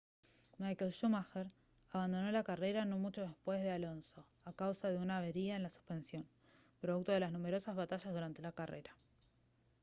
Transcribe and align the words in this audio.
michael 0.57 0.91
schumacher 0.91 1.51
abandonó 1.91 2.31
la 2.31 2.43
carrera 2.43 2.85
no 2.85 2.97
mucho 2.97 3.21
después 3.21 3.61
de 3.61 3.69
alonso 3.69 4.25
a 4.45 4.51
causa 4.51 4.89
de 4.89 4.97
una 4.97 5.17
avería 5.19 5.55
en 5.55 5.61
la 5.61 5.69
suspensión 5.69 6.23
producto 6.79 7.11
de 7.11 7.19
las 7.19 7.31
numerosas 7.31 7.75
batallas 7.75 8.11
durante 8.11 8.41
la 8.41 8.51
carrera 8.51 8.95